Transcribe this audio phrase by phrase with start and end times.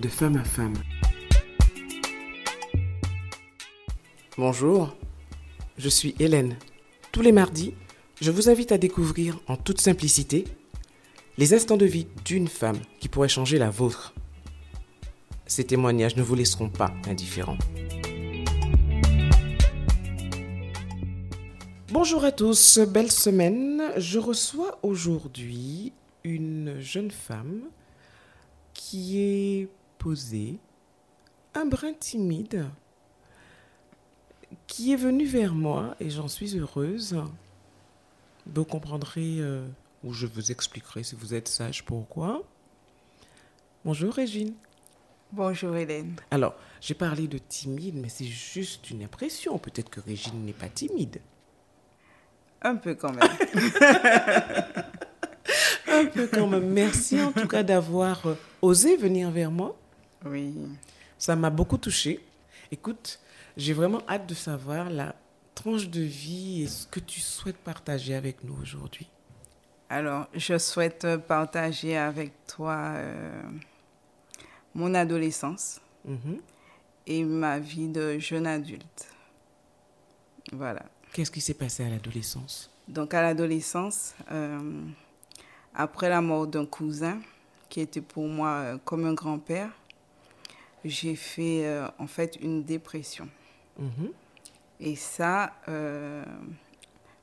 [0.00, 0.74] de femme à femme.
[4.36, 4.96] Bonjour,
[5.76, 6.56] je suis Hélène.
[7.10, 7.74] Tous les mardis,
[8.20, 10.44] je vous invite à découvrir en toute simplicité
[11.36, 14.14] les instants de vie d'une femme qui pourrait changer la vôtre.
[15.46, 17.58] Ces témoignages ne vous laisseront pas indifférents.
[21.90, 23.82] Bonjour à tous, belle semaine.
[23.96, 25.92] Je reçois aujourd'hui
[26.22, 27.62] une jeune femme
[28.74, 30.58] qui est posée,
[31.54, 32.66] un brin timide,
[34.66, 37.22] qui est venue vers moi et j'en suis heureuse.
[38.46, 39.66] Vous comprendrez euh,
[40.04, 42.42] ou je vous expliquerai si vous êtes sage pourquoi.
[43.84, 44.54] Bonjour Régine.
[45.32, 46.16] Bonjour Hélène.
[46.30, 49.58] Alors, j'ai parlé de timide, mais c'est juste une impression.
[49.58, 51.20] Peut-être que Régine n'est pas timide.
[52.62, 53.28] Un peu quand même.
[55.88, 56.68] Un peu quand même.
[56.70, 59.76] Merci en tout cas d'avoir euh, osé venir vers moi.
[60.24, 60.54] Oui.
[61.18, 62.20] Ça m'a beaucoup touchée.
[62.70, 63.18] Écoute,
[63.56, 65.14] j'ai vraiment hâte de savoir la
[65.54, 69.08] tranche de vie et ce que tu souhaites partager avec nous aujourd'hui.
[69.90, 73.42] Alors, je souhaite partager avec toi euh,
[74.74, 76.38] mon adolescence Mhm.
[77.06, 79.08] et ma vie de jeune adulte.
[80.52, 80.82] Voilà.
[81.12, 82.70] Qu'est-ce qui s'est passé à l'adolescence?
[82.86, 84.82] Donc, à l'adolescence, euh,
[85.74, 87.18] après la mort d'un cousin,
[87.68, 89.70] qui était pour moi euh, comme un grand-père,
[90.84, 93.28] j'ai fait euh, en fait une dépression.
[93.78, 94.10] Mhm.
[94.80, 96.24] Et ça, euh,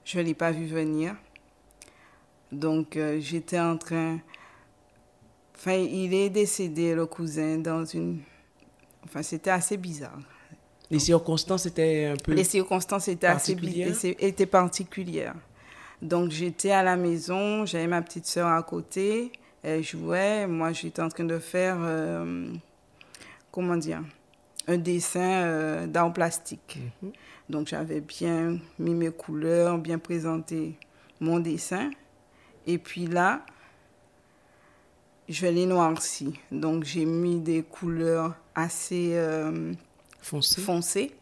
[0.04, 1.16] je ne l'ai pas vu venir.
[2.52, 4.20] Donc, euh, j'étais en train...
[5.56, 8.20] Enfin, il est décédé, le cousin, dans une...
[9.06, 10.20] Enfin, c'était assez bizarre.
[10.92, 12.34] Les circonstances étaient un peu...
[12.34, 13.88] Les circonstances étaient assez Particulières?
[13.96, 15.36] étaient- étaient particulières.
[16.02, 19.32] Donc, j'étais à la maison, j'avais ma petite sœur à côté,
[19.64, 21.78] elle jouait, moi, j'étais en train de faire,
[23.56, 24.04] comment dire,
[24.68, 26.78] un dessin euh, d'art plastique.
[27.02, 27.12] Mhm.
[27.50, 30.78] Donc, j'avais bien mis mes couleurs, bien présenté
[31.22, 31.90] mon dessin.
[32.68, 33.46] Et puis là,
[35.30, 36.40] je l'ai noirci.
[36.52, 39.74] Donc, j'ai mis des couleurs assez euh,
[40.22, 40.62] Foncé.
[40.62, 41.16] foncées.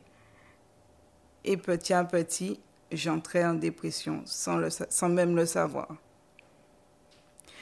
[1.46, 2.60] Et petit à petit,
[2.92, 5.90] j'entrais en dépression sans, le, sa- sans même le savoir.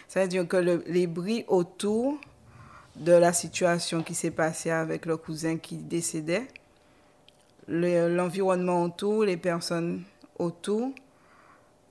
[0.07, 2.19] C'est-à-dire que le- les bruits autour
[2.95, 6.47] de la situation qui s'est passée avec le cousin qui décédait,
[7.67, 10.03] le- l'environnement autour, les personnes
[10.37, 10.91] autour,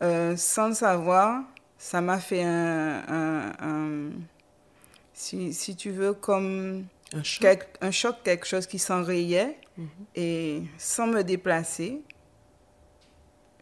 [0.03, 1.43] euh, sans le savoir,
[1.78, 4.11] ça m'a fait un, un- un-
[5.15, 7.43] si, si tu veux, comme Un choc.
[7.43, 9.56] quelque- un choc, quelque chose qui s'enrayait.
[9.78, 9.88] Mhm.
[10.17, 12.03] Et sans me déplacer,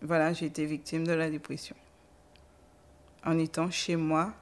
[0.02, 1.76] voilà, j'ai été victime de la dépression.
[3.24, 4.32] En étant chez moi,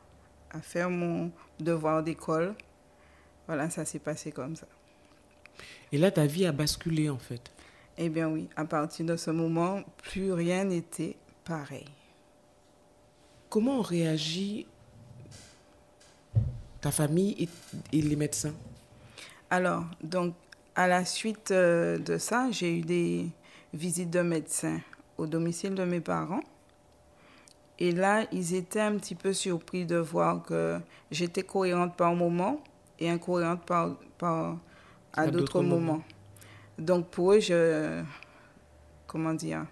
[0.51, 2.55] à faire mon devoir d'école,
[3.47, 4.67] voilà, ça s'est passé comme ça.
[5.93, 7.51] Et là, ta vie a basculé en fait.
[7.99, 11.87] Eh bien oui, à partir de ce moment, plus rien n'était pareil.
[13.49, 14.67] Comment ont réagi
[16.81, 17.49] ta famille et,
[17.97, 18.55] et les médecins?
[19.49, 20.35] Alors, donc,
[20.75, 23.29] à la suite euh, de ça, j'ai eu des
[23.73, 24.81] visites de médecins
[25.17, 26.43] au domicile de mes parents.
[27.79, 30.79] Et là, ils étaient un petit peu surpris de voir que
[31.11, 32.61] j'étais cohérente par moment
[32.99, 34.57] et incohérente par, par,
[35.13, 35.81] à, À d'autres moments.
[35.81, 36.05] moments.
[36.79, 38.03] Donc, pour eux, je.
[39.07, 39.67] Comment dire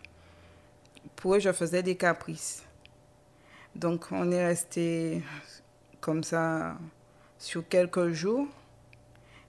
[1.16, 2.64] Pour eux, je faisais des caprices.
[3.74, 5.22] Donc, on est resté
[6.00, 6.76] comme ça
[7.38, 8.46] sur quelques jours.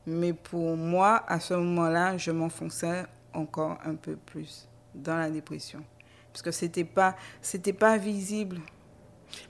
[0.08, 5.84] Mais pour moi, à ce moment-là, je m'enfonçais encore un peu plus dans la dépression.
[6.32, 8.60] Parce que ce n'était pas, c'était pas visible.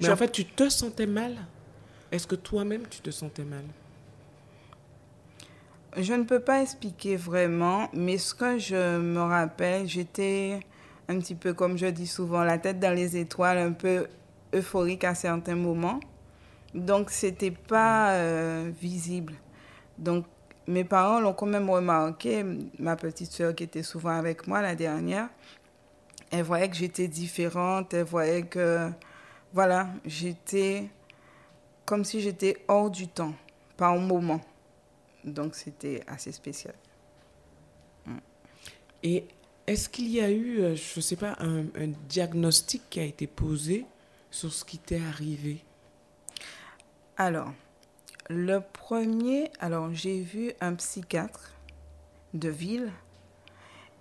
[0.02, 1.36] Mais en fait, tu te sentais mal?
[2.12, 3.66] Est-ce que toi-même, tu te sentais mal?
[5.98, 10.60] Je ne peux pas expliquer vraiment, mais ce que je me rappelle, j'étais
[11.08, 14.08] un petit peu, comme je dis souvent, la tête dans les étoiles, un peu
[14.54, 16.02] euphorique à certains moments.
[16.74, 19.36] Donc, c'était pas euh, visible.
[19.98, 20.26] Donc,
[20.68, 22.44] mes parents l'ont quand même remarqué.
[22.78, 25.30] Ma petite soeur qui était souvent avec moi, la dernière,
[26.30, 27.94] elle voyait que j'étais différente.
[27.94, 28.90] Elle voyait que,
[29.54, 30.90] voilà, j'étais
[31.86, 33.34] comme si j'étais hors du temps,
[33.78, 34.42] par moment.
[35.26, 36.76] Donc, c'était assez spécial.
[39.04, 39.26] Et
[39.68, 43.04] est-ce qu'il y a eu, euh, je ne sais pas, un, un diagnostic qui a
[43.04, 43.86] été posé
[44.32, 45.64] sur ce qui t'est arrivé?
[47.18, 47.52] Alors,
[48.30, 51.52] le premier, alors j'ai vu un psychiatre
[52.34, 52.92] de ville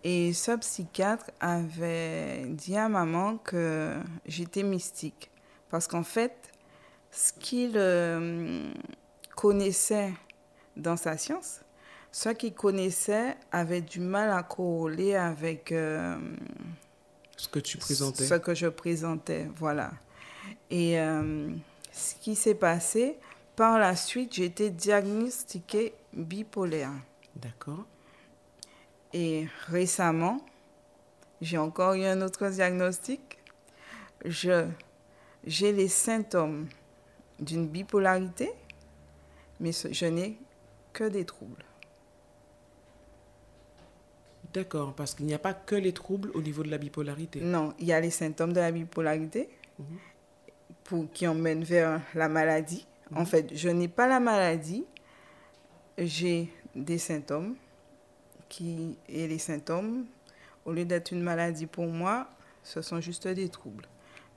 [0.03, 5.31] et ce psychiatre avait dit à maman que j'étais mystique.
[5.71, 6.53] Parce qu'en fait,
[7.11, 8.71] ce qu'il euh,
[9.35, 10.13] connaissait
[10.77, 11.61] dans sa science.
[12.13, 16.17] Ceux qui connaissaient avaient du mal à corroler avec euh,
[17.37, 18.25] ce que tu présentais.
[18.25, 19.91] Ce que je présentais, voilà.
[20.71, 21.51] Et euh,
[21.93, 23.19] ce qui s'est passé,
[23.57, 26.93] par la suite, j'ai été diagnostiquée bipolaire.
[27.37, 27.85] D'accord.
[29.13, 30.41] Et récemment,
[31.41, 33.39] j'ai encore eu un autre diagnostic.
[34.25, 34.67] Je,
[35.47, 36.69] j'ai les symptômes
[37.39, 38.51] d'une bipolarité,
[39.61, 40.39] mais je n'ai
[40.95, 41.65] que des troubles.
[44.55, 47.41] D'accord, parce qu'il n'y a pas que les troubles au niveau de la bipolarité.
[47.41, 49.99] Non, il y a les symptômes de la bipolarité mhm.
[50.85, 52.87] pour, qui emmènent vers la maladie.
[53.15, 53.27] En mhm.
[53.27, 54.85] fait, je n'ai pas la maladie,
[55.99, 57.57] j'ai des symptômes
[58.49, 60.07] qui, et les symptômes,
[60.65, 62.29] au lieu d'être une maladie pour moi,
[62.63, 63.89] ce sont juste des troubles.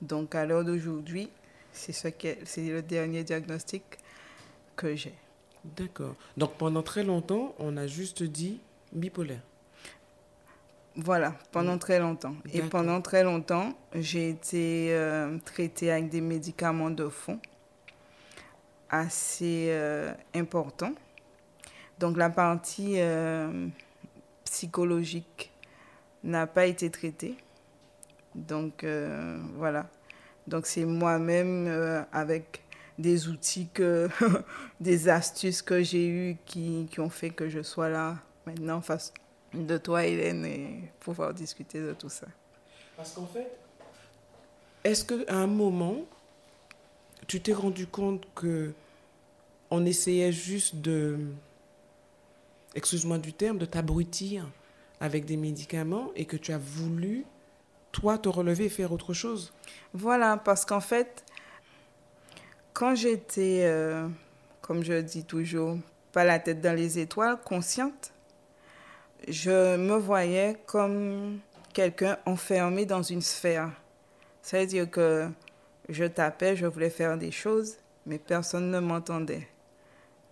[0.01, 1.29] Donc à l'heure d'aujourd'hui,
[1.71, 2.07] c'est ce
[2.43, 3.83] c'est le dernier diagnostic
[4.75, 5.13] que j'ai.
[5.75, 6.15] D'accord.
[6.37, 8.59] Donc pendant très longtemps, on a juste dit
[8.93, 9.41] bipolaire.
[10.99, 11.79] Voilà, pendant mm.
[11.79, 12.33] très longtemps.
[12.53, 17.39] Et pendant très longtemps, j'ai été euh, traitée avec des médicaments de fond
[18.89, 20.93] assez euh, importants.
[21.99, 23.67] Donc la partie euh,
[24.45, 25.51] psychologique
[26.23, 27.35] n'a pas été traitée.
[28.33, 28.85] Donc
[29.55, 29.87] voilà.
[30.47, 32.63] Donc c'est moi-même avec
[32.97, 34.09] des outils, que
[34.79, 39.13] des astuces que j'ai eues qui, qui ont fait que je sois là maintenant face
[39.53, 42.27] de toi, Hélène, et pouvoir discuter de tout ça.
[42.95, 43.57] Parce qu'en fait,
[44.83, 46.05] est-ce qu'à un moment,
[47.27, 48.73] tu t'es rendu compte que
[49.69, 51.19] on essayait juste de,
[52.73, 54.49] excuse-moi du terme, de t'abrutir
[54.99, 57.25] avec des médicaments et que tu as voulu,
[57.91, 59.53] toi, te relever et faire autre chose?
[59.93, 61.25] Voilà, parce qu'en fait,
[62.77, 64.07] quand j'étais, euh,
[64.61, 65.79] comme je dis toujours,
[66.11, 68.13] pas la tête dans les étoiles, consciente,
[69.27, 71.39] je me voyais comme
[71.73, 73.71] quelqu'un enfermé dans une sphère.
[74.43, 75.27] C'est-à-dire que
[75.89, 79.47] je tapais, je voulais faire des choses, mais personne ne m'entendait.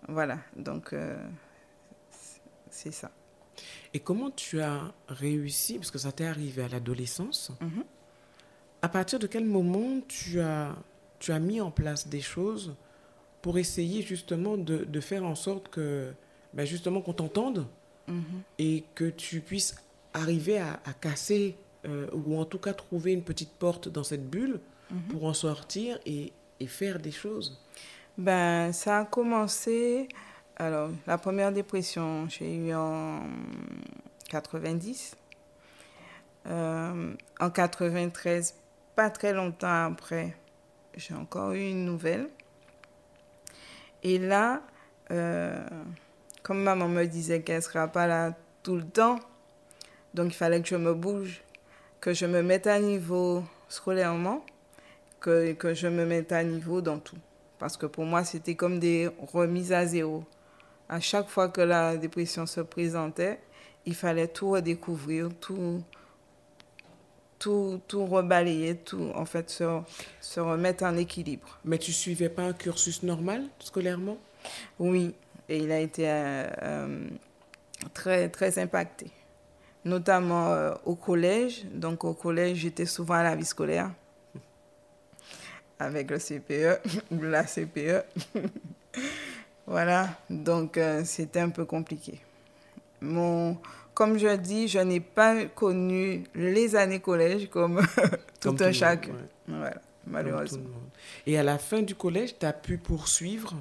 [0.08, 1.18] Voilà, donc euh,
[2.70, 3.10] c'est ça.
[3.92, 7.84] Et comment tu as réussi, parce que ça t'est arrivé à l'adolescence, mhm.
[8.84, 10.76] à partir de quel moment tu as,
[11.20, 12.76] tu as mis en place des choses
[13.42, 16.12] pour essayer justement de, de faire en sorte que,
[16.54, 17.68] ben justement, qu'on t'entende
[18.08, 18.44] Mhm.
[18.60, 19.76] et que tu puisses
[20.14, 24.60] arriver à, casser euh, ou en tout cas trouver une petite porte dans cette bulle
[24.92, 25.02] mhm.
[25.10, 27.60] pour en sortir et, et, faire des choses
[28.18, 30.08] Ben, ça a commencé.
[30.56, 33.24] Alors, la première dépression, j'ai eu en
[34.30, 35.16] 90.
[36.48, 38.56] Euh, en 93,
[38.96, 40.38] pas très longtemps après,
[40.98, 42.30] j'ai encore eu une nouvelle.
[44.04, 44.62] Et là,
[45.12, 45.66] euh,
[46.44, 48.34] comme maman me disait qu'elle ne sera pas là
[48.64, 49.20] tout le temps,
[50.14, 51.42] donc il fallait que je me bouge,
[52.00, 54.46] que je me mette à niveau scolairement,
[55.20, 57.18] que, que je me mette à niveau dans tout.
[57.58, 60.24] Parce que pour moi, c'était comme des remises à zéro.
[60.88, 63.40] À chaque fois que la dépression se présentait,
[63.86, 65.84] il fallait tout redécouvrir, tout,
[67.46, 69.80] tout, tout rebalayer, tout, en fait, se,
[70.20, 71.60] se remettre en équilibre.
[71.64, 74.18] Mais tu suivais pas un cursus normal scolairement?
[74.80, 75.14] Oui,
[75.48, 77.08] et il a été euh, euh,
[77.94, 79.12] très, très impacté,
[79.84, 81.66] notamment euh, au collège.
[81.72, 83.92] Donc au collège, j'étais souvent à la vie scolaire
[85.78, 88.06] avec le CPE ou la CPE.
[89.68, 92.20] voilà, donc c'était un peu compliqué.
[93.02, 93.56] Mon,
[93.96, 97.82] comme je dis, je n'ai pas connu les années collège comme,
[98.42, 99.14] tout un chacun.
[99.48, 100.70] Voilà, malheureusement.
[101.26, 103.56] Et à la fin du collège, tu as pu poursuivre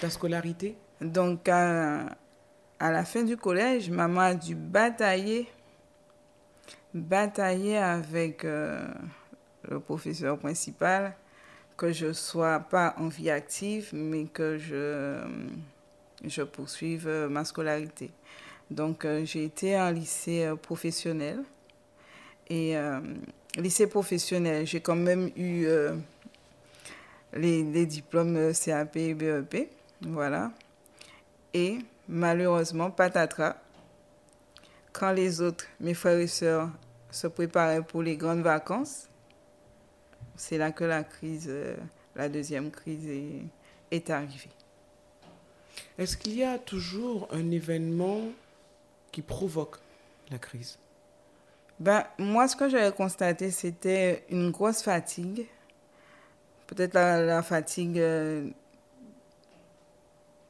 [0.00, 0.74] ta scolarité?
[1.02, 2.16] Donc, à,
[2.80, 5.46] la fin du collège, maman a dû batailler,
[6.94, 8.88] batailler avec euh,
[9.68, 11.14] le professeur principal
[11.76, 15.20] que je ne sois pas en vie active, mais que je,
[16.24, 18.10] je poursuive euh, ma scolarité.
[18.70, 21.42] Donc, euh, j'ai été en lycée professionnel.
[22.50, 22.76] Et
[23.58, 25.66] lycée professionnel, j'ai quand même eu
[27.34, 29.68] les, diplômes CAP et BEP.
[30.00, 30.50] Voilà.
[31.52, 33.56] Et malheureusement, patatras,
[34.92, 36.70] quand les autres, mes frères et sœurs,
[37.10, 39.08] se préparaient pour les grandes vacances,
[40.36, 41.74] c'est là que la crise, euh,
[42.14, 43.08] la deuxième crise
[43.90, 44.50] est arrivée.
[45.98, 48.20] Est-ce qu'il y a toujours un événement
[49.12, 49.76] qui provoque
[50.30, 50.78] la crise
[51.78, 55.46] ben, Moi, ce que j'avais constaté, c'était une grosse fatigue.
[56.66, 58.48] Peut-être la, fatigue euh,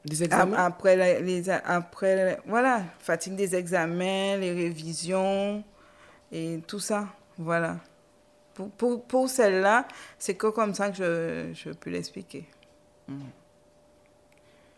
[0.04, 0.56] Des examens?
[0.56, 5.62] après, les, après, voilà, fatigue des examens, les révisions
[6.32, 7.08] et tout ça.
[7.36, 7.78] Voilà.
[8.54, 9.86] Pour, pour, pour celle-là,
[10.18, 12.44] c'est que comme ça que je, je peux l'expliquer.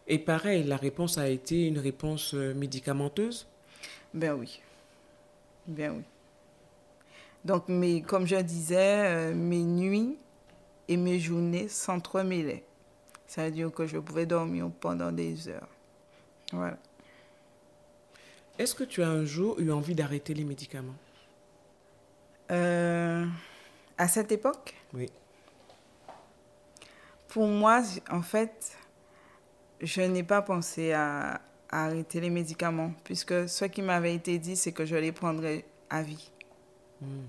[0.07, 3.47] Et pareil, la réponse a été une réponse euh, médicamenteuse?
[4.15, 4.61] Ben oui.
[5.67, 6.03] Ben oui.
[7.45, 10.19] Donc, mes, comme je disais, euh, mes nuits
[10.89, 12.65] et mes journées s'entremêlaient.
[13.27, 15.69] Ça veut dire que je pouvais dormir pendant des heures.
[16.53, 16.77] Voilà.
[18.59, 20.97] Est-ce que tu as un jour eu envie d'arrêter les médicaments?
[22.51, 23.25] Euh,
[23.97, 24.75] À cette époque?
[24.93, 25.09] Oui.
[27.29, 28.77] Pour moi, en fait,
[29.81, 31.41] je n'ai pas pensé à,
[31.71, 36.03] arrêter les médicaments, puisque ce qui m'avait été dit, c'est que je les prendrais à
[36.03, 36.31] vie.
[37.01, 37.23] Hmm.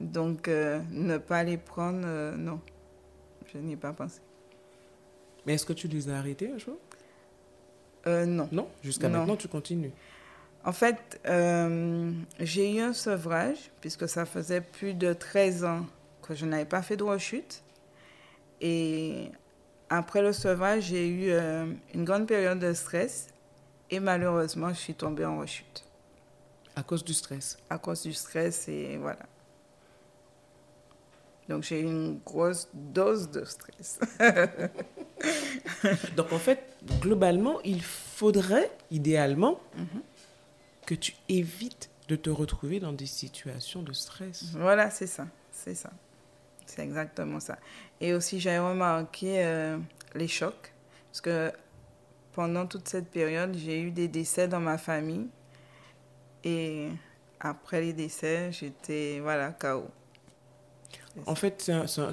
[0.00, 2.60] Donc, euh, ne pas les prendre, euh, non,
[3.52, 4.20] je n'y ai pas pensé.
[5.46, 6.78] Mais est-ce que tu les as arrêtés un jour?
[8.06, 8.48] Euh, Non.
[8.50, 9.92] Non, jusqu'à maintenant, tu continues?
[10.64, 11.20] En fait,
[12.40, 15.86] j'ai eu un sevrage, puisque ça faisait plus de 13 ans
[16.22, 17.62] que je n'avais pas fait de rechute.
[18.62, 19.30] Et
[19.90, 21.32] après le sevrage, j'ai eu
[21.92, 23.33] une grande période de stress
[23.90, 25.84] et malheureusement, je suis tombée en rechute.
[26.76, 29.26] À cause du stress À cause du stress et voilà.
[31.48, 34.00] Donc j'ai eu une grosse dose de stress.
[36.16, 36.64] Donc en fait,
[37.00, 40.02] globalement, il faudrait, idéalement, mhm.
[40.86, 44.44] que tu évites de te retrouver dans des situations de stress.
[44.54, 45.90] Voilà, c'est ça, c'est ça.
[46.66, 47.58] C'est exactement ça.
[48.00, 49.78] Et aussi, j'ai remarqué euh,
[50.14, 50.72] les chocs,
[51.10, 51.52] parce que
[52.34, 55.28] pendant toute cette période, j'ai eu des décès dans ma famille.
[56.42, 56.88] Et
[57.40, 59.86] après les décès, j'étais, voilà, KO.
[61.26, 62.12] En fait, euh,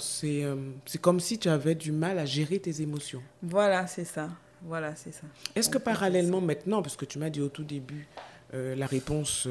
[0.86, 3.22] c'est comme si tu avais du mal à gérer tes émotions.
[3.42, 4.30] Voilà, c'est ça.
[4.63, 5.24] Voilà, c'est ça.
[5.56, 8.08] Est-ce que parallèlement maintenant, parce que tu m'as dit au tout début,
[8.54, 9.48] euh, la réponse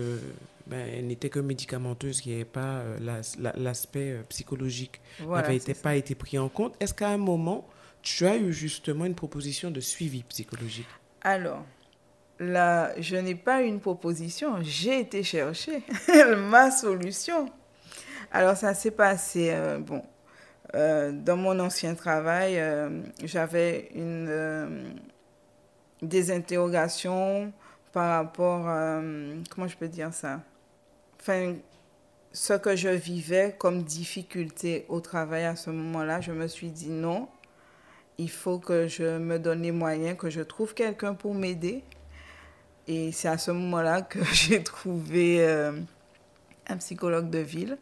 [0.71, 3.23] ben, n'était que médicamenteuse, qui n'avait pas euh,
[3.57, 6.77] l'aspect euh, psychologique, n'avait pas été pris en compte.
[6.79, 7.67] Est-ce qu'à un moment,
[8.03, 10.89] tu as eu justement une proposition de suivi psychologique.
[11.23, 11.65] Alors,
[12.39, 15.83] là, je n'ai pas eu une proposition, j'ai été chercher
[16.37, 17.47] ma solution.
[18.33, 20.03] Alors, ça s'est passé, bon,
[20.73, 22.63] dans mon ancien travail,
[23.25, 24.95] j'avais une,
[26.01, 27.53] des interrogations
[27.93, 28.63] par rapport,
[29.51, 30.41] comment je peux dire ça?
[31.21, 31.57] Enfin,
[32.33, 36.91] ce que je vivais comme difficulté au travail à ce moment-là, je me suis dit
[36.91, 37.29] non,
[38.19, 41.83] il faut que je me donne les moyens, que je trouve quelqu'un pour m'aider.
[42.87, 45.73] Et c'est à ce moment-là que j'ai trouvé euh,
[46.67, 47.79] un psychologue de ville,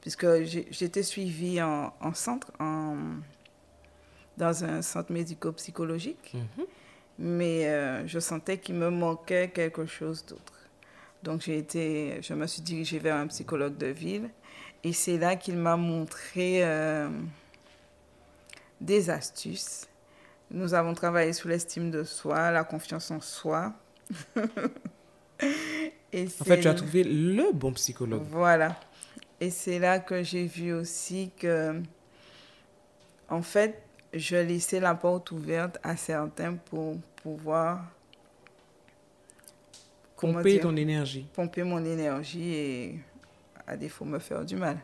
[0.00, 0.26] puisque
[0.70, 2.96] j'étais suivie en, centre, en,
[4.36, 6.64] dans un centre médico-psychologique, mhm.
[7.18, 10.52] mais euh, je sentais qu'il me manquait quelque chose d'autre.
[11.22, 14.28] Donc, j'ai été, je me suis dirigée vers un psychologue de ville
[14.84, 17.08] et c'est là qu'il m'a montré euh,
[18.82, 19.88] des astuces.
[20.50, 23.72] Nous avons travaillé sur l'estime de soi, la confiance en soi.
[26.12, 28.22] et en fait, tu as trouvé le bon psychologue.
[28.30, 28.78] Voilà.
[29.40, 31.80] Et c'est là que j'ai vu aussi que,
[33.28, 37.80] en fait, je laissais la porte ouverte à certains pour pouvoir
[40.16, 41.26] Pomper ton énergie.
[41.32, 43.00] Pomper mon énergie et
[43.66, 44.78] à défaut me faire du mal.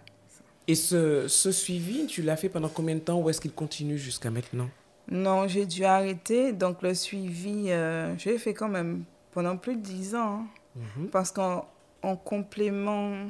[0.69, 3.99] Et ce, ce suivi, tu l'as fait pendant combien de temps ou est-ce qu'il continue
[3.99, 4.69] jusqu'à maintenant?
[5.11, 6.53] Non, j'ai dû arrêter.
[6.53, 10.47] Donc le suivi, euh, j'ai fait quand même pendant plus de dix ans.
[10.77, 10.81] Hein.
[10.99, 11.09] Mhm.
[11.09, 11.67] Parce qu'en
[12.03, 13.27] en complément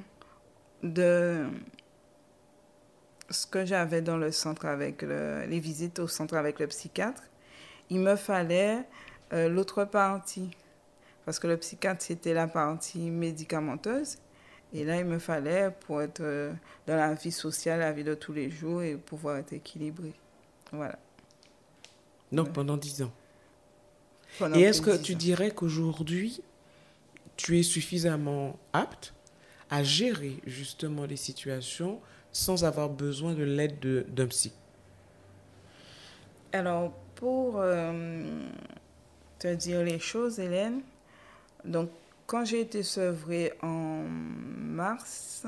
[0.82, 1.46] de
[3.30, 7.22] ce que j'avais dans le centre avec les visites au centre avec le psychiatre,
[7.88, 8.84] il me fallait
[9.32, 10.50] euh, l'autre partie
[11.28, 14.16] parce que le psychiatre, c'était la partie médicamenteuse.
[14.74, 16.52] Et là, il me fallait pour être euh,
[16.86, 20.12] dans la vie sociale, la vie de tous les jours et pouvoir être équilibré.
[20.72, 20.98] Voilà.
[22.32, 23.12] Donc pendant dix ans.
[24.54, 26.42] et est-ce que tu dirais qu'aujourd'hui,
[27.36, 29.14] tu es suffisamment apte
[29.70, 32.00] à gérer justement les situations
[32.32, 34.52] sans avoir besoin de l'aide d'un psy?
[36.52, 38.24] Alors, pour euh,
[39.38, 40.80] te dire les choses, Hélène,
[41.64, 41.90] donc,
[42.28, 45.46] quand j'ai été sevrée en mars,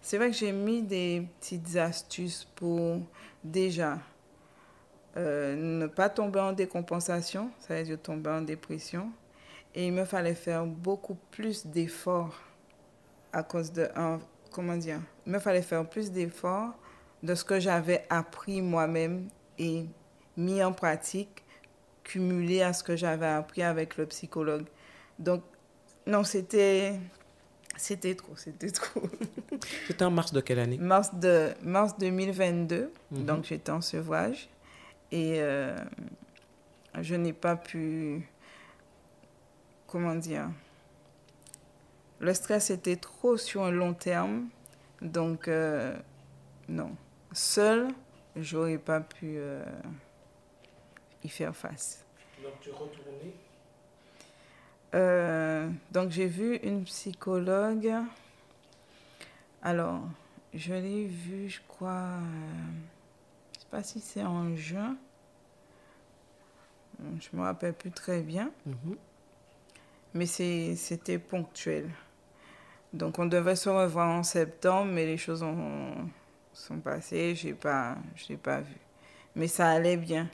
[0.00, 3.00] c'est vrai que j'ai mis des petites astuces pour
[3.42, 3.98] déjà
[5.16, 9.10] euh, ne pas tomber en décompensation, ça veut dire tomber en dépression.
[9.74, 12.38] Et il me fallait faire beaucoup plus d'efforts
[13.32, 13.88] à cause de...
[14.52, 16.78] comment dire Il me fallait faire plus d'efforts
[17.24, 19.84] de ce que j'avais appris moi-même et
[20.36, 21.42] mis en pratique
[22.04, 24.64] cumulé à ce que j'avais appris avec le psychologue.
[25.18, 25.42] Donc,
[26.06, 26.98] non, c'était
[27.78, 29.02] c'était trop, c'était trop.
[29.86, 30.78] C'était en mars de quelle année?
[30.78, 32.92] Mars, de, mars 2022.
[33.10, 33.24] Mhm.
[33.24, 34.48] Donc, j'étais en sevrage.
[35.12, 35.76] Et euh,
[37.00, 38.28] je n'ai pas pu.
[39.86, 40.50] Comment dire
[42.18, 44.48] Le stress était trop sur un long terme.
[45.00, 45.96] Donc, euh,
[46.68, 46.90] non.
[47.32, 47.88] Seul,
[48.36, 49.64] j'aurais pas pu euh,
[51.22, 52.04] y faire face.
[52.42, 53.34] Donc, tu retournais
[54.94, 57.92] euh, donc j'ai vu une psychologue.
[59.62, 60.00] Alors,
[60.54, 62.20] je l'ai vue, je crois, euh,
[63.52, 64.96] je ne sais pas si c'est en juin.
[67.20, 68.50] Je me rappelle plus très bien.
[68.66, 68.96] Mhm.
[70.14, 71.90] Mais c'était ponctuel.
[72.92, 76.08] Donc on devait se revoir en septembre, mais les choses ont,
[76.54, 77.96] sont passées, je n'ai pas,
[78.42, 78.76] pas vu.
[79.36, 80.28] Mais ça allait bien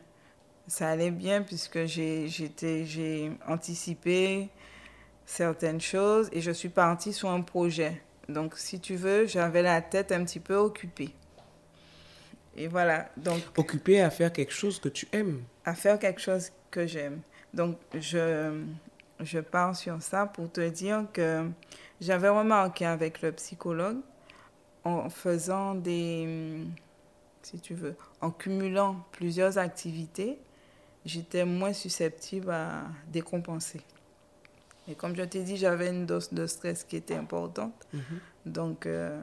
[0.67, 4.49] ça allait bien puisque j'ai anticipé
[5.27, 8.03] certaines choses et je suis partie sur un projet.
[8.29, 11.11] Donc, si tu veux, j'avais la tête un petit peu occupée.
[12.57, 13.11] Et voilà.
[13.17, 15.43] Donc, occupée à faire quelque chose que tu aimes.
[15.65, 17.21] À faire quelque chose que j'aime.
[17.53, 18.63] Donc, je,
[19.21, 21.49] je pars sur ça pour te dire que
[22.01, 23.99] j'avais remarqué avec le psychologue,
[24.85, 26.59] en faisant des,
[27.43, 30.39] si tu veux, en cumulant plusieurs activités,
[31.05, 33.81] j'étais moins susceptible à décompenser.
[34.89, 37.75] Et comme je t'ai dit, j'avais une dose de stress qui était importante.
[37.93, 38.03] Mhm.
[38.47, 39.19] Donc, euh,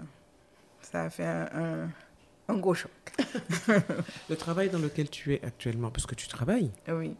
[0.81, 1.89] ça a fait un,
[2.47, 2.91] un, gros choc.
[4.29, 6.71] le travail dans lequel tu es actuellement, parce que tu travailles.
[6.87, 7.15] Oui.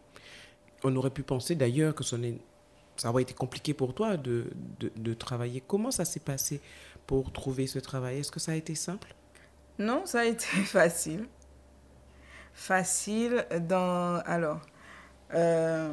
[0.82, 4.50] On aurait pu penser d'ailleurs que ça aurait été compliqué pour toi de,
[4.80, 5.62] de, de travailler.
[5.64, 6.60] Comment ça s'est passé
[7.06, 8.18] pour trouver ce travail?
[8.18, 9.14] Est-ce que ça a été simple?
[9.78, 11.26] Non, ça a été facile
[12.54, 14.20] facile dans...
[14.26, 14.60] Alors,
[15.34, 15.92] euh,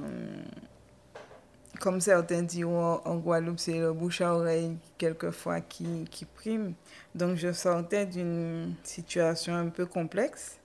[1.79, 6.73] comme certains diront en Guadeloupe, c'est le bouche à oreille quelquefois qui, qui prime.
[7.15, 10.59] Donc, je sortais d'une situation un peu complexe.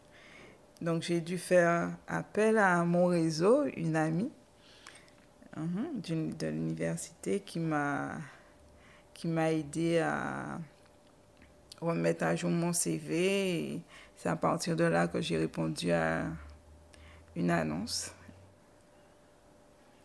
[0.81, 4.33] Donc, j'ai dû faire appel à mon réseau, une amie
[5.57, 8.19] uh-huh, de l'université qui m'a
[9.53, 10.59] aidé à
[11.85, 13.81] remettre à jour mon CV.
[14.17, 16.27] C'est à partir de là que j'ai répondu à
[17.37, 18.13] une annonce.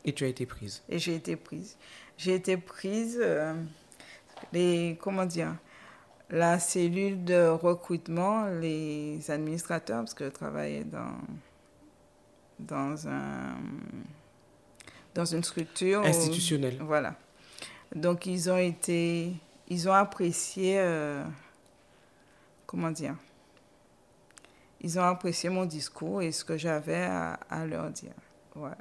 [0.06, 0.82] Et tu as été prise?
[0.90, 1.78] Et j'ai été prise.
[2.18, 3.54] J'ai été prise, euh,
[4.52, 5.56] les, comment dire,
[6.30, 11.18] la cellule de recrutement, les administrateurs, parce que je travaillais dans,
[12.60, 13.58] dans, un,
[15.16, 16.02] dans une structure.
[16.02, 16.78] Institutionnelle.
[16.82, 17.16] voilà.
[17.96, 19.34] Donc, ils ont été,
[19.68, 21.24] ils ont apprécié, euh,
[22.70, 23.16] comment dire,
[24.80, 28.14] ils ont apprécié mon discours et ce que j'avais à, leur dire.
[28.54, 28.78] Voilà.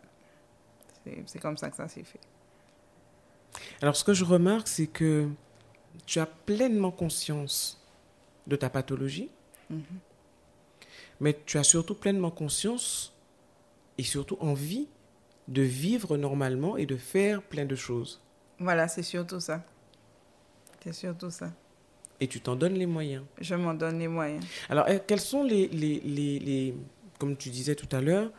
[1.24, 2.20] C'est comme ça que ça s'est fait.
[3.80, 5.30] Alors, ce que je remarque, c'est que
[6.04, 7.82] tu as pleinement conscience
[8.46, 9.30] de ta pathologie,
[9.70, 9.82] mhm.
[11.20, 13.14] mais tu as surtout pleinement conscience
[13.96, 14.86] et surtout envie
[15.48, 18.20] de vivre normalement et de faire plein de choses.
[18.58, 19.64] Voilà, c'est surtout ça.
[20.84, 21.50] C'est surtout ça.
[22.20, 23.24] Et tu t'en donnes les moyens.
[23.40, 24.44] Je m'en donne les moyens.
[24.68, 26.74] Alors, euh, quels sont les, les, les, les
[27.18, 28.30] comme tu disais tout à l'heure,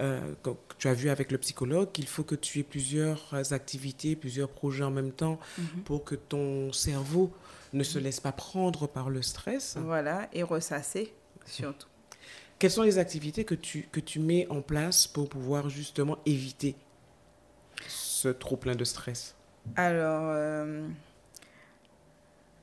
[0.00, 0.34] euh,
[0.78, 4.84] tu as vu avec le psychologue qu'il faut que tu aies plusieurs activités, plusieurs projets
[4.84, 5.82] en même temps mhm.
[5.84, 7.32] pour que ton cerveau
[7.72, 9.76] ne se laisse pas prendre par le stress.
[9.80, 11.12] Voilà, et ressasser
[11.46, 11.88] surtout.
[12.58, 16.76] Quelles sont les activités que tu, que tu mets en place pour pouvoir justement éviter
[17.88, 19.34] ce trop plein de stress?
[19.76, 20.86] Alors, euh,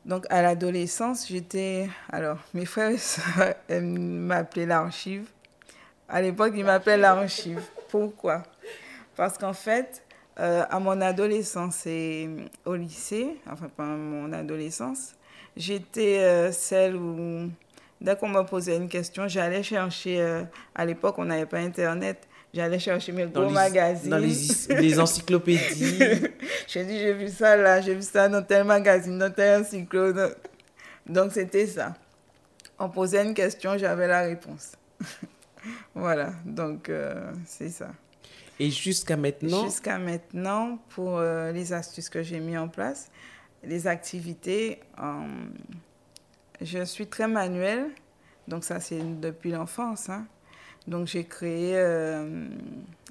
[0.05, 1.87] donc, à l'adolescence, j'étais.
[2.11, 2.93] Alors, mes frères
[3.69, 5.29] m'appelaient l'archive.
[6.09, 7.61] À l'époque, ils m'appelaient l'archive.
[7.89, 8.43] Pourquoi?
[9.15, 10.03] Parce qu'en fait,
[10.39, 12.29] euh, à mon adolescence et
[12.65, 15.13] au lycée, enfin, pas mon adolescence,
[15.55, 17.49] j'étais euh, celle où,
[18.01, 20.19] dès qu'on me posait une question, j'allais chercher.
[20.19, 20.43] Euh,
[20.75, 22.27] à l'époque, on n'avait pas Internet.
[22.53, 24.09] J'allais chercher mes gros magazines.
[24.09, 25.99] Dans les, encyclopédies.
[26.67, 30.11] j'ai dit, j'ai vu ça là, j'ai vu ça dans tel magazine, dans tel encyclo.
[31.05, 31.93] Donc, c'était ça.
[32.77, 34.73] On posait une question, j'avais la réponse.
[35.95, 37.91] voilà, donc euh, c'est ça.
[38.59, 39.63] Et jusqu'à maintenant?
[39.63, 43.09] Jusqu'à maintenant, pour euh, les astuces que j'ai mis en place,
[43.63, 45.27] les activités, euh,
[46.61, 47.89] je suis très manuelle.
[48.47, 50.09] Donc, ça, c'est depuis l'enfance.
[50.09, 50.27] Hein.
[50.87, 52.47] Donc j'ai créé euh,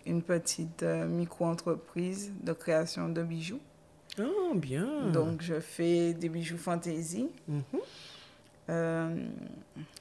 [0.07, 3.61] une petite euh, micro-entreprise de création de bijoux.
[4.19, 5.07] Oh, bien.
[5.13, 7.29] Donc je fais des bijoux fantaisie.
[7.49, 7.63] Mhm.
[8.71, 9.27] Euh,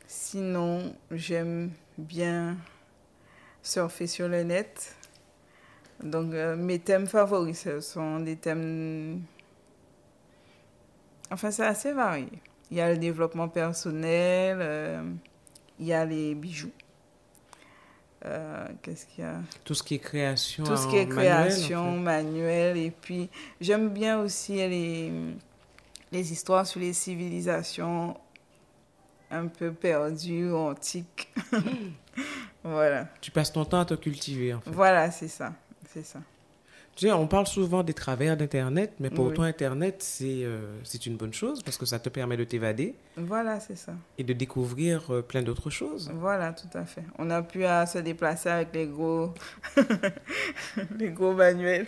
[0.07, 2.57] sinon, j'aime bien
[3.62, 4.95] surfer sur le net.
[6.03, 9.21] Donc, mes thèmes favoris, ce sont des thèmes.
[11.29, 12.29] Enfin, c'est assez varié.
[12.71, 15.01] Il y a le développement personnel, euh,
[15.79, 16.71] il y a les bijoux.
[18.25, 19.36] Euh, Qu'est-ce qu'il y a?
[19.63, 20.63] Tout ce qui est création.
[20.63, 22.77] Tout ce qui est création, manuel.
[22.77, 23.29] Et puis,
[23.62, 25.12] j'aime bien aussi les,
[26.12, 28.17] les histoires sur les civilisations
[29.32, 31.32] un peu perdues, antiques.
[32.63, 33.08] voilà.
[33.21, 34.71] Tu passes ton temps à te cultiver, en fait.
[34.71, 35.53] Voilà, c'est ça.
[35.88, 36.19] C'est ça.
[36.99, 41.05] Tu sais, on parle souvent des travers d'Internet, mais pour toi, Internet, c'est euh, c'est
[41.05, 42.93] une bonne chose parce que ça te permet de t'évader.
[43.15, 43.93] Voilà, c'est ça.
[44.17, 46.12] Et de découvrir euh, plein d'autres choses.
[46.15, 47.05] Voilà, tout à fait.
[47.17, 49.33] On a pu à se déplacer avec les gros,
[50.97, 51.88] les gros manuels.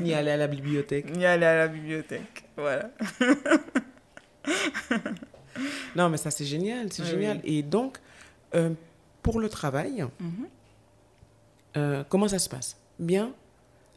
[0.00, 1.14] Ni aller à la bibliothèque.
[1.14, 2.44] Ni aller à la bibliothèque.
[2.56, 2.88] Voilà.
[5.96, 6.90] non, mais ça, c'est génial.
[6.90, 7.42] C'est génial.
[7.44, 7.98] Et donc,
[8.54, 8.70] euh,
[9.22, 12.04] pour le travail, mhm.
[12.08, 12.78] comment ça se passe?
[12.98, 13.34] Bien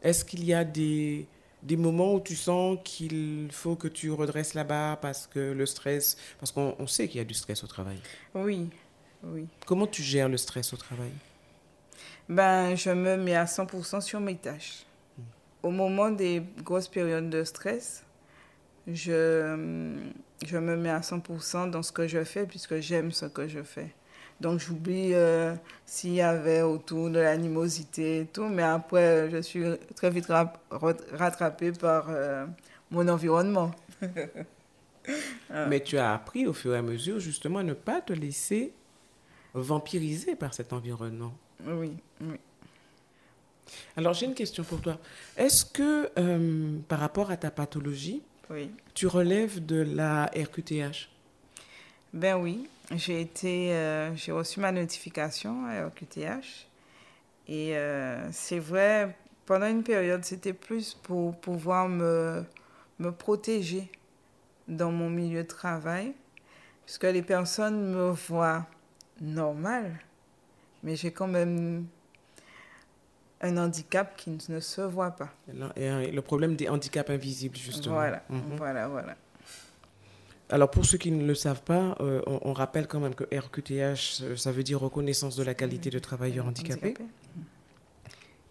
[0.03, 1.27] est-ce qu'il y a des,
[1.63, 5.65] des moments où tu sens qu'il faut que tu redresses la barre parce que le
[5.65, 7.99] stress, parce qu'on sait qu'il y a du stress au travail?
[8.33, 8.69] Oui,
[9.23, 9.47] oui.
[9.65, 11.12] Comment tu gères le stress au travail?
[12.29, 14.86] Ben, je me mets à 100% sur mes tâches.
[15.63, 18.03] Au moment des grosses périodes de stress,
[18.86, 19.97] je,
[20.45, 23.63] je me mets à 100% dans ce que je fais puisque j'aime ce que je
[23.63, 23.93] fais.
[24.39, 29.63] Donc j'oublie euh, s'il y avait autour de l'animosité et tout, mais après je suis
[29.95, 30.28] très vite
[31.12, 32.45] rattrapée par euh,
[32.91, 33.71] mon environnement.
[35.50, 38.73] mais tu as appris au fur et à mesure justement à ne pas te laisser
[39.54, 41.34] vampiriser par cet environnement.
[41.65, 42.38] Oui, oui.
[43.95, 44.97] Alors j'ai une question pour toi.
[45.36, 48.69] Est-ce que euh, par rapport à ta pathologie, oui.
[48.93, 51.10] tu relèves de la RQTH
[52.13, 56.67] Ben oui, j'ai été, euh, j'ai reçu ma notification à RQTH.
[57.47, 62.43] Et euh, c'est vrai, pendant une période, c'était plus pour pouvoir me,
[63.00, 63.89] me protéger
[64.67, 66.13] dans mon milieu de travail,
[66.86, 68.65] puisque les personnes me voient
[69.21, 70.00] normal,
[70.84, 71.88] mais j'ai quand même
[73.41, 75.30] un handicap qui ne se voit pas.
[75.76, 77.95] Et le problème des handicaps invisibles, justement.
[77.95, 78.41] Voilà, mhm.
[78.58, 79.15] voilà, voilà.
[80.49, 84.21] Alors pour ceux qui ne le savent pas, euh, on, rappelle quand même que RQTH,
[84.21, 86.93] euh, ça veut dire reconnaissance de la qualité de travailleur handicapé.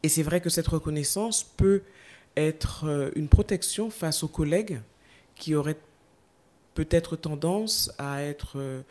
[0.03, 1.83] Et c'est vrai que cette reconnaissance peut
[2.37, 4.81] être euh, une protection face aux collègues
[5.37, 5.79] qui auraient
[6.75, 8.85] peut-être tendance à être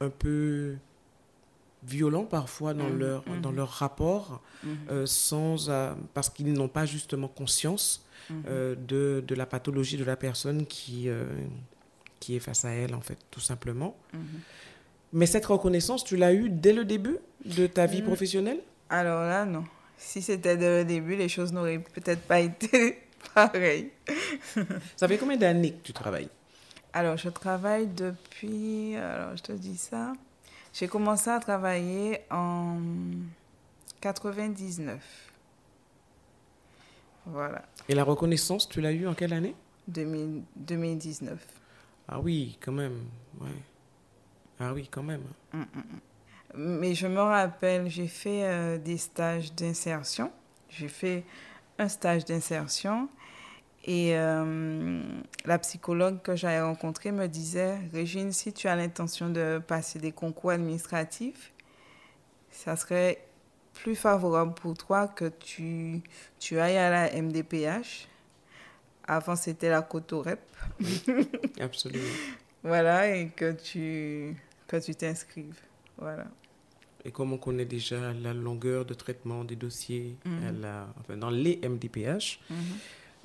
[0.00, 0.74] un peu
[1.82, 3.40] violents parfois dans, mmh, leur, mmh.
[3.40, 5.06] dans leur rapport, mmh.
[5.06, 5.70] sans,
[6.12, 11.08] parce qu'ils n'ont pas justement conscience de, de, la pathologie de la personne qui
[12.22, 13.96] qui est face à elle, en fait, tout simplement.
[14.12, 14.22] Mhm.
[15.12, 18.06] Mais cette reconnaissance, tu l'as eue dès le début de ta vie mm.
[18.06, 18.60] professionnelle?
[18.88, 19.64] Alors là, non.
[19.98, 23.02] Si c'était dès le début, les choses n'auraient peut-être pas été
[23.34, 23.90] pareilles.
[24.96, 26.28] ça fait combien d'années que tu travailles?
[26.94, 28.96] Alors, je travaille depuis...
[28.96, 30.12] Alors, je te dis ça.
[30.72, 32.78] J'ai commencé à travailler en
[34.00, 34.98] 99.
[37.26, 37.62] Voilà.
[37.88, 39.54] Et la reconnaissance, tu l'as eue en quelle année?
[39.88, 41.61] 2019.
[42.08, 43.04] Ah oui, quand même.
[43.40, 43.48] Ouais.
[44.60, 45.22] Ah oui, quand même.
[45.52, 46.00] Mm, mm, mm.
[46.54, 50.30] Mais je me rappelle, j'ai fait euh, des stages d'insertion.
[50.68, 51.24] J'ai fait
[51.78, 53.08] un stage d'insertion
[53.84, 55.02] et euh,
[55.44, 60.12] la psychologue que j'avais rencontrée me disait, Régine, si tu as l'intention de passer des
[60.12, 61.52] concours administratifs,
[62.50, 63.24] ça serait
[63.74, 66.02] plus favorable pour toi que tu,
[66.38, 68.08] tu ailles à la MDPH
[69.06, 70.40] avant, c'était la Cotorep.
[71.60, 72.04] Absolument.
[72.62, 74.36] voilà, et que tu
[74.66, 75.60] que tu t'inscrives.
[75.98, 76.26] Voilà.
[77.04, 80.64] Et comme on connaît déjà la longueur de traitement des dossiers mhm.
[81.00, 82.56] enfin, dans les MDPH, mhm.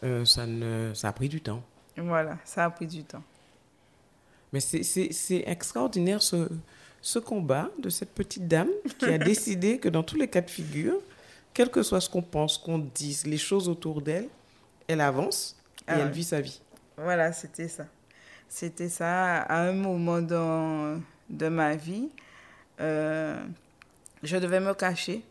[0.04, 1.63] euh, ça, ne, ça a pris du temps.
[1.96, 3.24] Voilà, ça a pris du temps.
[4.54, 6.50] Mais c'est extraordinaire ce,
[7.02, 10.50] ce combat de cette petite dame qui a décidé que dans tous les cas de
[10.50, 11.00] figure,
[11.54, 14.30] quel que soit ce qu'on pense, qu'on dise, les choses autour d'elle,
[14.88, 15.56] elle avance
[15.88, 16.62] et elle vit sa vie.
[16.97, 17.86] Voilà, c'était ça.
[18.50, 19.41] C'était ça.
[19.41, 22.10] À un moment dans, de ma vie,
[22.80, 23.43] euh,
[24.23, 25.23] je devais me cacher.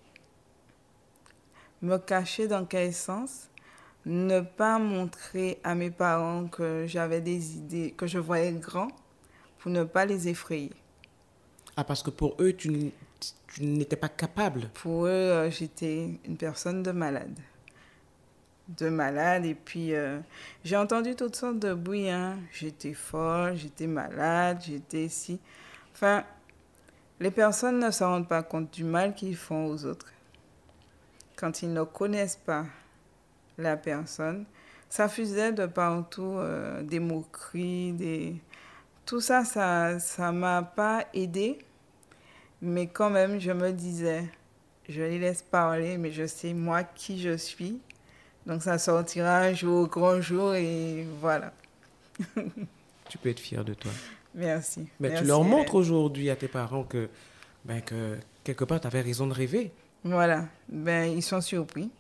[1.83, 3.49] Me cacher dans quel sens?
[4.05, 8.89] Ne pas montrer à mes parents que j'avais des idées, que je voyais grand,
[9.59, 10.73] pour ne pas les effrayer.
[11.77, 12.93] Ah, parce que pour eux, tu
[13.61, 17.37] n'étais pas capable Pour eux, euh, j'étais une personne de malade
[18.69, 19.45] de malade.
[19.45, 20.19] Et puis, euh,
[20.65, 22.11] j'ai entendu toutes sortes de bruits.
[22.11, 22.39] Hein.
[22.53, 25.41] J'étais folle, j'étais malade, j'étais ici.
[25.95, 26.25] Enfin,
[27.21, 30.13] les personnes ne se rendent pas compte du mal qu'ils font aux autres.
[31.37, 32.65] quand ils ne connaissent pas
[33.59, 34.47] la personne,
[34.89, 38.37] ça fusait de partout, euh, des moqueries, des...
[39.05, 41.59] Tout ça, ça ne m'a pas aidé.
[42.63, 44.25] Mais quand même, je me disais,
[44.89, 47.81] je les laisse parler, mais je sais moi qui je suis.
[48.47, 51.53] Donc ça sortira un jour au grand jour et voilà.
[53.09, 53.91] tu peux être fier de toi.
[54.35, 54.87] Merci.
[55.01, 57.09] Mais tu leur montres aujourd'hui à tes parents que,
[57.65, 59.73] ben, que quelque part, tu avais raison de rêver.
[60.05, 60.47] Voilà.
[60.69, 61.91] Ben, ils sont surpris.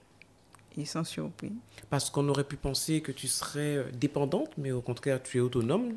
[0.76, 1.52] Ils sont surpris.
[1.90, 5.40] Parce qu'on aurait pu penser que tu serais euh, dépendante, mais au contraire, tu es
[5.40, 5.94] autonome.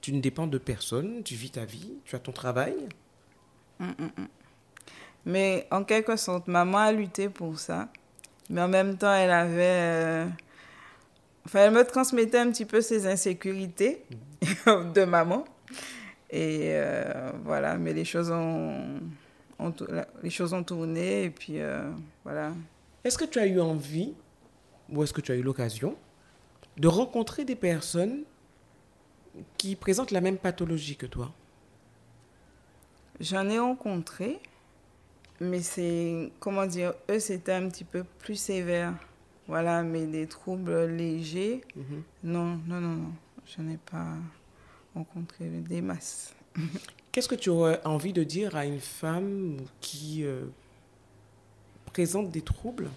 [0.00, 2.74] Tu ne dépends de personne, tu vis ta vie, tu as ton travail.
[3.80, 4.28] Hum, hum, hum.
[5.24, 7.88] Mais en quelque sorte, maman a lutté pour ça.
[8.50, 9.62] Mais en même temps, elle avait...
[9.62, 10.26] Euh,
[11.46, 14.04] enfin, elle me transmettait un petit peu ses insécurités
[14.66, 15.44] de maman.
[16.30, 19.00] Et euh, voilà, mais les choses ont,
[20.22, 21.88] les choses ont tourné et puis euh,
[22.24, 22.52] voilà.
[23.04, 24.14] Est-ce que tu as eu envie,
[24.90, 25.96] ou est-ce que tu as eu l'occasion,
[26.76, 28.24] de rencontrer des personnes
[29.58, 31.32] qui présentent la même pathologie que toi?
[33.20, 34.40] J'en ai rencontré,
[35.40, 38.94] mais c'est, comment dire, eux, c'était un petit peu plus sévère.
[39.46, 42.02] Voilà, mais des troubles légers, mhm.
[42.22, 43.12] non, non, non, non,
[43.44, 44.06] je n'ai pas
[44.94, 46.34] rencontré des masses.
[47.12, 50.46] Qu'est-ce que tu aurais envie de dire à une femme qui euh,
[51.86, 52.88] présente des troubles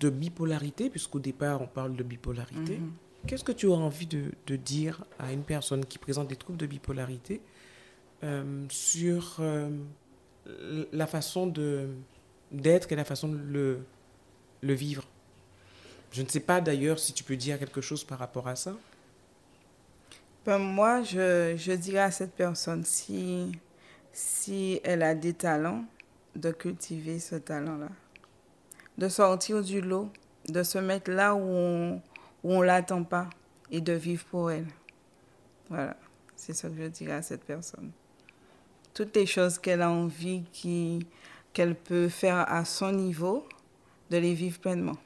[0.00, 2.78] de bipolarité, puisqu'au départ on parle de bipolarité?
[2.78, 2.92] Mhm.
[3.26, 6.58] Qu'est-ce que tu aurais envie de, de, dire à une personne qui présente des troubles
[6.58, 7.42] de bipolarité
[8.24, 9.68] euh, sur euh,
[10.92, 11.88] la façon de
[12.50, 13.80] d'être et la façon de le,
[14.62, 15.04] le vivre
[16.12, 18.74] Je ne sais pas d'ailleurs si tu peux dire quelque chose par rapport à ça.
[20.46, 23.52] Ben, moi, je, je, dirais à cette personne, si,
[24.12, 25.84] si elle a des talents,
[26.36, 27.90] de cultiver ce talent-là.
[28.96, 30.10] De sortir du lot,
[30.48, 32.02] de se mettre là où on
[32.42, 33.28] où on l'attend pas
[33.70, 34.66] et de vivre pour elle.
[35.68, 35.96] Voilà,
[36.36, 37.90] c'est ce que je dirais à cette personne.
[38.98, 40.42] Toutes les choses qu'elle a envie,
[41.52, 43.46] qu'elle peut faire à son niveau,
[44.10, 44.96] de les vivre pleinement.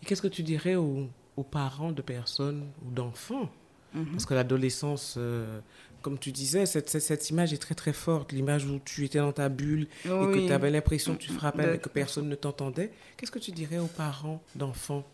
[0.00, 3.50] Et qu'est-ce que tu dirais aux, aux parents de personnes ou d'enfants?
[3.92, 4.12] Mhm.
[4.12, 5.58] Parce que l'adolescence, euh,
[6.00, 8.30] comme tu disais, cette, cette, image est très très forte.
[8.30, 11.66] L'image où tu étais dans ta bulle et que tu avais l'impression que tu frappais
[11.66, 12.92] mais que personne ne t'entendait.
[13.16, 15.04] Qu'est-ce que tu dirais aux parents d'enfants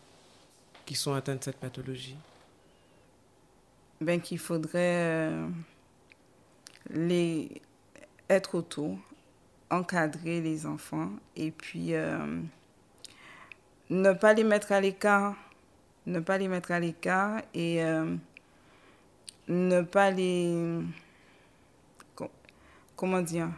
[0.85, 2.17] qui sont atteints de cette pathologie?
[3.99, 5.47] Ben, Qu'il faudrait euh,
[6.89, 7.61] les
[8.29, 8.97] être autour,
[9.69, 12.41] encadrer les enfants et puis euh,
[13.89, 15.35] ne pas les mettre à l'écart.
[16.05, 17.81] Ne pas les mettre à l'écart et
[19.47, 20.81] ne pas les...
[22.95, 23.49] Comment dire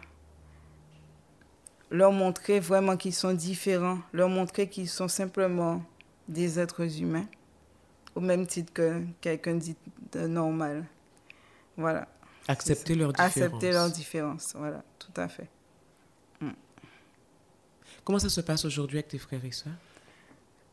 [1.92, 5.84] Leur montrer vraiment qu'ils sont différents, leur montrer qu'ils sont simplement
[6.28, 7.26] des êtres humains,
[8.16, 9.76] au même titre que quelqu'un dit
[10.12, 10.86] de normal.
[11.78, 12.08] Voilà.
[12.48, 13.38] Accepter leur différence.
[13.38, 15.50] Accepter leur différence, voilà, tout à fait.
[16.40, 16.52] Mm.
[18.04, 19.74] Comment ça se passe aujourd'hui avec tes frères et sœurs?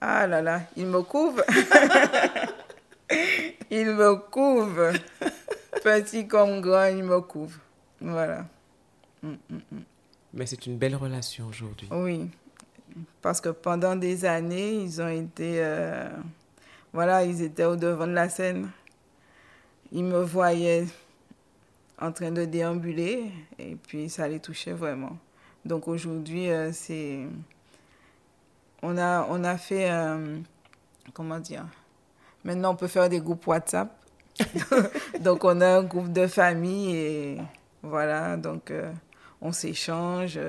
[0.00, 1.44] Ah là là, ils me couvrent.
[3.70, 4.92] il me couvre.
[5.82, 7.58] Petit comme grand, il me couvre.
[8.00, 8.46] Voilà.
[9.22, 9.82] Mm, mm.
[10.34, 11.88] Mais c'est une belle relation aujourd'hui.
[11.90, 12.28] Oui.
[13.20, 15.62] Parce que pendant des années, ils ont été.
[15.62, 16.08] Euh,
[16.92, 18.70] voilà, ils étaient au devant de la scène.
[19.92, 20.86] Ils me voyaient
[22.02, 25.16] en train de déambuler et puis ça les touchait vraiment.
[25.64, 27.20] Donc aujourd'hui, euh, c'est.
[28.82, 29.90] On a, on a fait.
[29.90, 30.38] Euh,
[31.14, 31.64] comment dire
[32.44, 33.88] Maintenant, on peut faire des groupes WhatsApp.
[35.20, 37.38] donc, on a un groupe de famille et
[37.82, 38.90] voilà, donc euh,
[39.40, 40.40] on s'échange.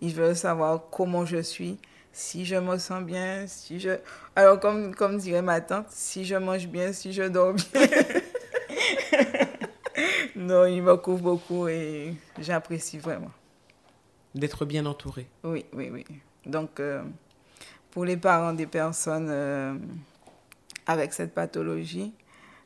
[0.00, 1.78] Ils veulent savoir comment je suis,
[2.12, 3.90] si je me sens bien, si je...
[4.36, 7.64] Alors, comme, comme dirait ma tante, si je mange bien, si je dors bien.
[10.36, 13.30] non, ils me couvrent beaucoup et j'apprécie vraiment.
[14.34, 15.26] D'être bien entouré.
[15.44, 16.04] Oui, oui, oui.
[16.44, 17.02] Donc, euh,
[17.90, 19.30] pour les parents des personnes
[20.86, 22.12] avec cette pathologie,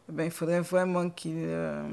[0.09, 1.87] ben, il faudrait vraiment qu'ils euh,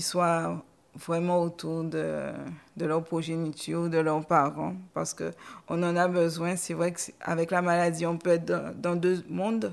[0.00, 0.62] soient
[0.96, 2.32] vraiment autour de,
[2.76, 6.56] de leur progéniture, de leurs parents, parce qu'on en a besoin.
[6.56, 9.72] C'est vrai qu'avec la maladie, on peut être dans, dans, deux mondes,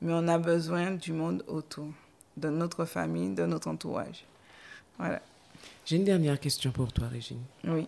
[0.00, 1.88] mais on a besoin du monde autour,
[2.36, 4.24] de notre famille, de notre entourage.
[4.98, 5.20] Voilà.
[5.84, 7.42] J'ai une dernière question pour toi, Régine.
[7.64, 7.86] Oui.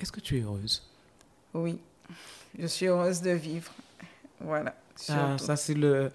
[0.00, 0.82] Est-ce que tu es heureuse?
[1.54, 1.78] Oui,
[2.58, 3.72] je suis heureuse de vivre.
[4.40, 4.74] Voilà.
[5.08, 6.10] Ah, ça, c'est le,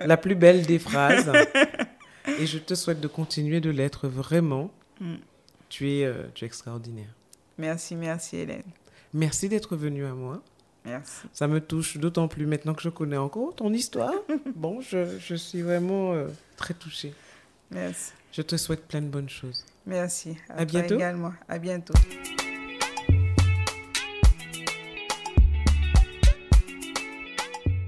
[0.00, 1.30] la plus belle des phrases.
[2.38, 4.70] Et je te souhaite de continuer de l'être vraiment.
[5.00, 5.16] Mm.
[5.68, 7.12] Tu, es, euh, tu es extraordinaire.
[7.58, 8.62] Merci, merci Hélène.
[9.12, 10.42] Merci d'être venue à moi.
[10.84, 11.22] Merci.
[11.32, 14.12] Ça me touche d'autant plus maintenant que je connais encore ton histoire.
[14.54, 17.14] bon, je, je suis vraiment euh, très touchée.
[17.70, 18.12] Merci.
[18.32, 19.64] Je te souhaite plein de bonnes choses.
[19.86, 20.36] Merci.
[20.48, 20.94] À toi bientôt.
[20.96, 21.32] également.
[21.48, 21.94] À bientôt.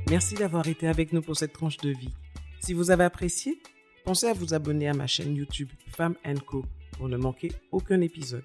[0.09, 2.15] Merci d'avoir été avec nous pour cette tranche de vie.
[2.61, 3.61] Si vous avez apprécié,
[4.05, 6.15] pensez à vous abonner à ma chaîne YouTube Femme
[6.47, 8.45] Co pour ne manquer aucun épisode.